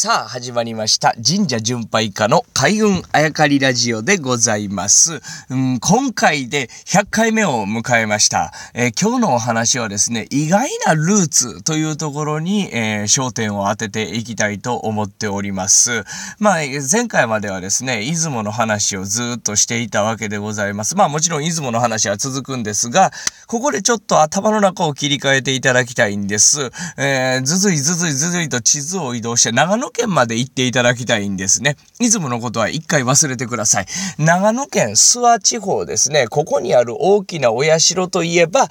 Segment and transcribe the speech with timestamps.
[0.00, 1.12] さあ、始まりました。
[1.14, 5.20] 神社巡拝家の開運あやかりラジオでございます。
[5.50, 16.04] うん、今回で100回目を迎えました、えー、今日のお話はですね、意外なルーツというところに、えー、焦点を当てていきたいと思っております。
[16.38, 16.54] まあ、
[16.92, 20.94] 前回まではですね、出雲の話をずっとしていたわけでございます。
[20.94, 23.10] まあもちろん出雲の話は続くんですが、
[23.48, 26.70] ここでちょっと頭の中を切り替えていただきたいんです。
[26.96, 31.76] えー、ずずいずずいずずいと地図を移動して長野県まで行っていただきたいんですね。
[31.98, 33.86] 出雲のことは一回忘れてください。
[34.18, 36.26] 長野県諏訪地方ですね。
[36.28, 38.68] ここにある大きなお社といえば、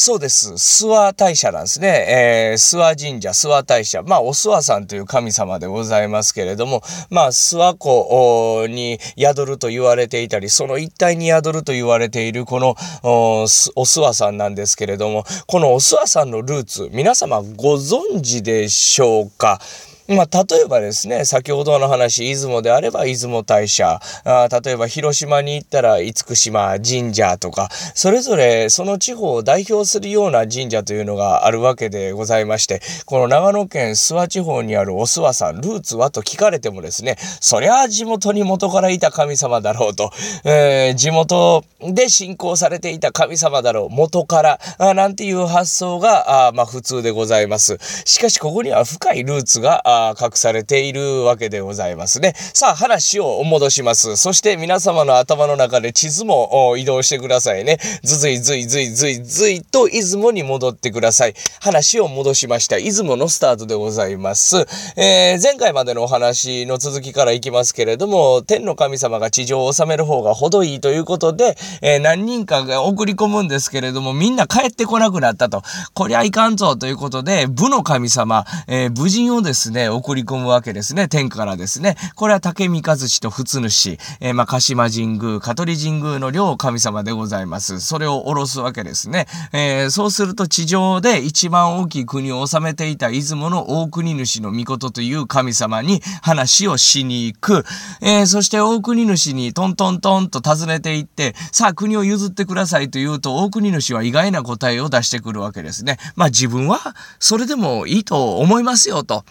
[0.00, 0.52] そうです。
[0.52, 1.88] 諏訪大社なんですね。
[2.08, 4.02] えー、諏訪神社、諏訪大社。
[4.02, 19.60] まあ、お諏訪さんという神様でございますけれども、まあ、諏訪湖に宿ると言われていたり、その一帯に宿ると言われているこのお諏訪さんなんですけれども、このお諏訪さんのルーツ、皆様ご存知でしょうか？
[20.08, 40.10] まあ、例えばですね、先ほどの話、出雲であれば出雲大社、あ例えば広島に行ったら厳島神社とか、それぞれその地方を代表するような神社というのがあるわけでございまして、この長野県諏訪地方にあるお諏訪さん、ルーツはと聞かれてもですね、そりゃあ地元に元からいた神様だろうと、
[40.44, 47.76] えー、地元で信仰されていた神様だろう、元から、あなんていう発想が、あまあ普通でございます。
[48.06, 52.34] しかしここには深いルーツが、隠されているわけでございますね。
[52.36, 54.16] さあ、話を戻します。
[54.16, 57.78] そして皆様の頭の中で地図も移動してくださいね。
[58.02, 61.34] ずずいずいずいずいずいと出雲に戻ってください。
[61.60, 62.78] 話を戻しました。
[62.78, 64.66] 出雲のスタートでございます。
[64.96, 75.62] えー、前回までのお話の続きからいきますけれども、天の神様が地上を治める方が程いいということで、えー、何人かが送り込むんですけれども、みんな帰ってこなくなったと。
[75.94, 81.08] こりゃいかんぞということで、武の神様、えー、武人をですね、送り込むわけですね。
[81.08, 81.96] 天からですね。
[82.14, 87.80] これは竹三和氏と仏主、えー、まあ、鹿島神宮、香取神宮の両神様でございます。
[87.80, 89.26] それを下ろすわけですね。
[89.52, 97.64] えー、そうすると地上で一番大きい国を治めていた出雲の大国主の御事という神様に話をしに行く。
[98.00, 105.98] えー、そして大国主にトントントンと尋ねていって、さあ国を譲ってくださいと言うと、大国主は意外な答えを出してくるわけですね。
[106.16, 106.78] まあ自分は
[107.18, 109.24] それでもいいと思いますよと。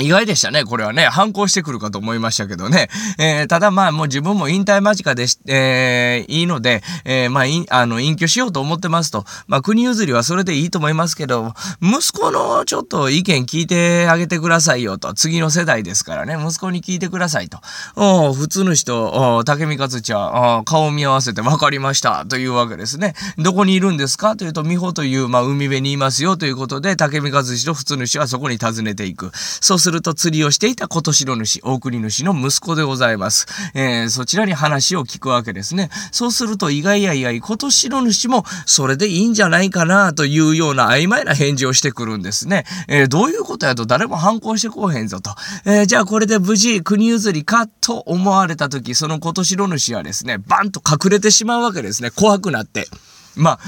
[0.00, 0.64] 意外でしたね。
[0.64, 2.88] これはね、反抗してくるかと思いましたけどね。
[3.18, 7.44] えー、ただまあもう自分も引退間近でし、えー、いいので、えー、まあ、
[7.80, 9.24] あの、隠居しようと思ってますと。
[9.46, 15.14] まあ、国譲りはそれでいいと思いますけど、息子のちょっと意見聞いてあげてくださいよと。
[15.14, 17.58] 次の世代ですからね、息子に聞いてくださいと。
[17.96, 23.14] お普通の人、お竹見勝ちは顔を見合わせて分かりましたというわけですね。
[23.38, 24.36] どこにいるんですか？
[24.36, 29.30] というと、美穂という、まあ、海辺にいますよということで、竹見勝ちと普通の人はそこに訪ねていく。
[29.34, 33.46] そうすると釣りをしていた今年の主、大国主の息子でございます。
[33.74, 35.90] えー、そちらに話を聞くわけですね。
[36.12, 42.64] そうすると意外や意外、今年の主もそれでいいんじゃないかなというような曖昧な返事をしてくるんですね。
[42.88, 45.34] えー、どういうことやと誰も反抗してこうへんぞと。
[45.64, 52.10] えー、じゃあこれで無事国譲りかと思われた時、その今年の主はですね、バンと隠れてしまうわけですね。
[52.10, 52.86] 怖くなって。
[53.36, 53.60] まあ、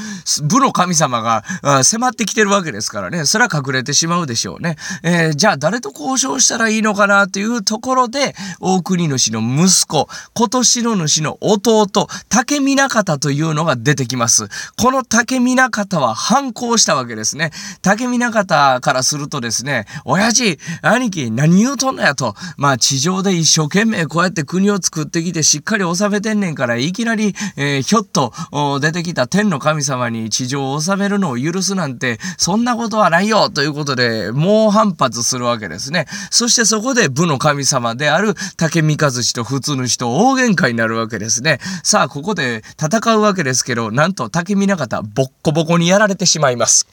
[0.44, 1.44] 部の神様が
[1.82, 4.76] 迫ってきてるわけですからね、それは隠れてしまうでしょうね。
[5.02, 14.48] えー、じゃあ誰と交渉したらいいのかなというところで、大国主の息子、今年の主の弟、竹南方というのが出てきます。
[14.76, 17.50] この竹南方は反抗したわけですね。
[17.82, 22.34] 竹南方からするとですね、親父、兄貴、何言うとんのやと。
[22.56, 28.32] まあ、地上で一生懸命こうやって国を作ってきてしっかり収めてんねんから、いきなり、えー、ひょっと
[28.80, 36.06] 出てきた天のの神様に地上を治めるのを許すなんて、そんなことはないよということで、猛反発するわけですね。
[36.30, 41.60] そしてそこで武の神様である竹三和氏と普通の人大喧嘩になるわけですね。
[41.82, 46.86] さあ、ここで戦うわけですけど、なんと竹見方ボッコボコにやられてしまいます。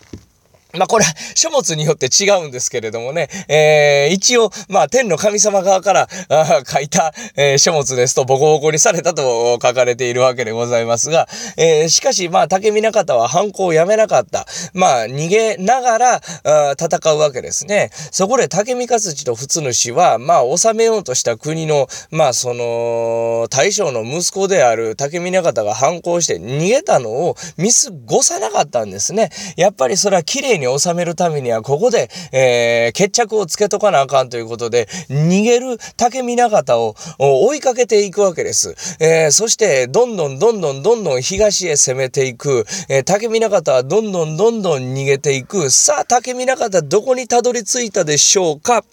[0.78, 1.06] まあこれ、
[1.36, 6.08] 書物によって違うんですけれどもね、えー、一応、まあ天の神様側から
[6.66, 11.28] 書いた、えー、書物ですとボコボコにされたと書かれているわけでございますが、
[11.58, 14.46] えー、しかしまあ竹見方は犯行をやめなかった。
[14.73, 16.22] まあ逃げながら
[16.79, 17.90] 戦うわけですね。
[18.12, 29.29] そこで竹見勝ちと仏主は、まあ治めようとした国の、まあその、大将の息子である竹見方が反抗して逃げたのを見過ごさなかったんですね。
[29.56, 38.75] やっぱりそれは綺麗に収めるためには、ここで、えー、決着をつけとかなあかんということで、逃げる竹見方を追いかけていくわけです。
[38.99, 42.66] えー、そして、どんどんどんどんどんどん東へ攻めていく。
[42.87, 45.69] えー、竹見方はどんどんどんどん逃げていく。
[45.72, 48.84] さあ、竹見方どこにたどり着いたでしょうか？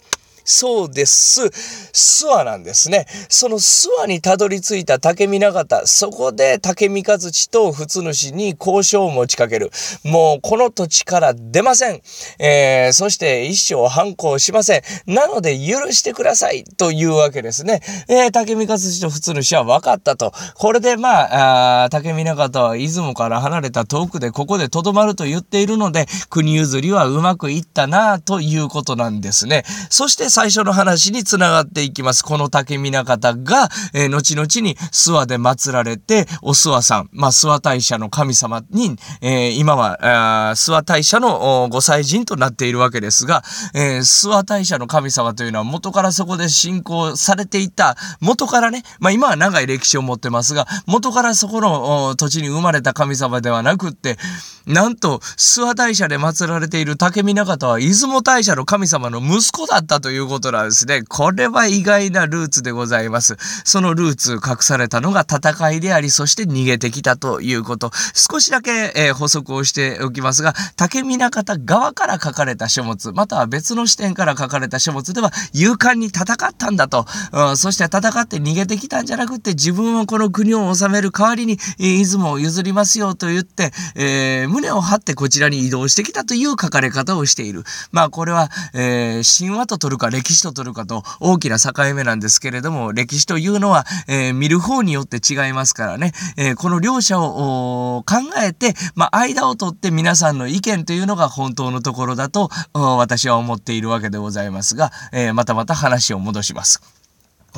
[0.51, 1.43] そうです。
[1.43, 3.05] 諏訪なんですね。
[3.29, 9.69] その諏訪にたどり着いた竹見長方、そこで竹見和地と普通主に交渉を持ちかける。
[10.03, 12.01] もうこの土地から出ません。
[12.39, 14.81] えー、そして一生反抗しません。
[15.05, 17.81] なので許してくださいというわけですね。
[18.07, 20.33] えー、竹見和地と普通主は分かったと。
[20.55, 29.63] これでまあ、あ竹見長方は出雲から離れた遠くでここで留まると言っているので、国譲りはうまくいったなということなんですね。
[29.89, 32.23] そして最初の話につながっていきます。
[32.23, 43.43] この竹見方が、えー、後々に諏訪で祀られて、お諏訪さん、まあ、諏訪大社の神様に、えー、今は、諏訪大社のご祭神となっているわけですが、
[43.73, 54.17] えー、諏訪大社の神様というのは元からそこで信仰されていた、元からね、まあ、今は長い歴史を持ってますが、元からそこの土地に生まれた神様ではなくって、
[54.65, 61.03] なんと、諏訪大社で祀られている竹見方は出雲大社の神様の息子だったということなんですね。
[61.07, 63.35] これは意外なルーツでございます。
[63.65, 67.91] そのルーツ隠されたのが戦いであり、そして逃げてきたということ。
[68.13, 77.05] 少しだけ、えー、補足をしておきますが、竹見方側から書かれた書物、または別の視点から書かれた書物では、勇敢に戦ったんだと。
[77.33, 87.63] うん、そして戦って逃げてきたんじゃなくて、自分はこの国を治める代わりに、えー、出雲を譲りますよと言って、えー、胸を張ってこちらに移動してきたという書かれ方をしている。
[87.91, 106.98] まあこれは、え、神話と取るか歴史と取るかと大きな境目なんですけれども、歴史というのは、えー、見る方によって違いますからね、えー、この両者を考えて、まあ間を取って皆さんの意見というのが本当のところだと私は思っているわけでございますが、えー、またまた話を戻します。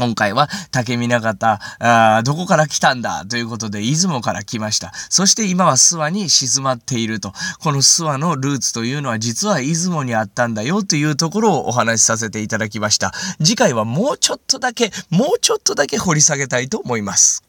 [0.01, 3.23] 今回は竹見方、あどこから来たんだ？
[3.27, 4.91] ということで、出雲から来ました。
[5.09, 7.33] そして今は諏訪に静まっていると。
[7.59, 13.11] この諏訪のルーツというのは実は出雲にあったんだよというところをお話しさせていただきました。
[13.37, 17.43] 次回はもうちょっとだけ、もうちょっとだけ掘り下げたいと思います。